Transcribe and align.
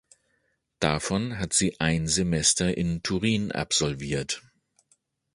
Davon 0.79 1.37
hat 1.37 1.53
sie 1.53 1.79
ein 1.79 2.07
Semester 2.07 2.75
in 2.75 3.03
Turin 3.03 3.51
absolviert. 3.51 4.41